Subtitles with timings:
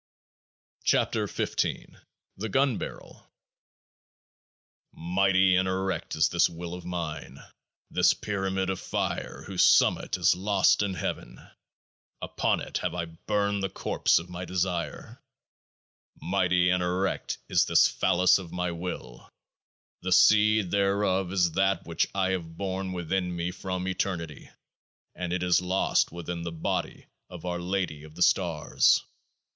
[0.89, 1.95] 23 KEOAAH IE
[2.35, 3.29] THE GUN BARREL
[4.93, 7.37] Mighty and erect is this Will of mine,
[7.91, 11.39] this Pyramid of fire whose summit is lost in Heaven.
[12.19, 15.17] Upon it have I burned the corpse of my desires.
[16.19, 19.29] Mighty and erect is this OaAAoc, of my Will.
[20.01, 24.49] The seed thereof is That which I have borne within me from Eternity;
[25.13, 29.03] and it is lost within the Body of Our Lady of the Stars.